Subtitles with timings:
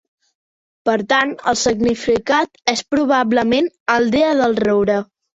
[0.89, 3.67] Per tant, el significat és probablement
[3.97, 4.97] "aldea del roure".